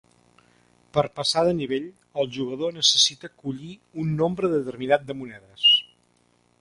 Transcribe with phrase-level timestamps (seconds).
[0.97, 1.85] Per passar de nivell,
[2.23, 5.69] el jugador necessita collir un nombre determinat de monedes.